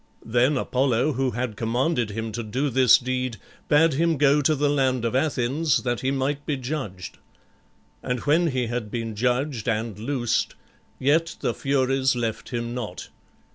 Then 0.25 0.57
Apollo, 0.57 1.13
who 1.13 1.29
had 1.29 1.55
commanded 1.55 2.09
him 2.09 2.31
to 2.31 2.41
do 2.41 2.71
this 2.71 2.97
deed, 2.97 3.37
bade 3.67 3.93
him 3.93 4.17
go 4.17 4.41
to 4.41 4.55
the 4.55 4.67
land 4.67 5.05
of 5.05 5.15
Athens 5.15 5.83
that 5.83 5.99
he 5.99 6.09
might 6.09 6.43
be 6.47 6.57
judged. 6.57 7.19
And 8.01 8.19
when 8.21 8.47
he 8.47 8.65
had 8.65 8.89
been 8.89 9.15
judged 9.15 9.69
and 9.69 9.99
loosed, 9.99 10.55
yet 10.97 11.35
the 11.41 11.53
Furies 11.53 12.15
left 12.15 12.49
him 12.49 12.73
not. 12.73 13.09